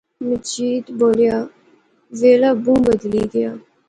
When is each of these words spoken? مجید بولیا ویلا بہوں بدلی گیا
مجید 0.27 0.85
بولیا 0.99 1.37
ویلا 2.19 2.51
بہوں 2.63 2.79
بدلی 2.87 3.23
گیا 3.33 3.51